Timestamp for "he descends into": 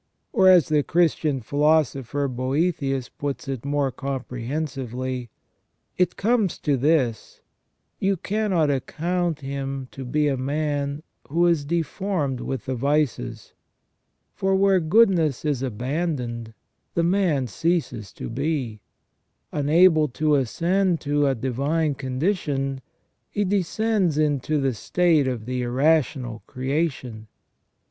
23.29-24.59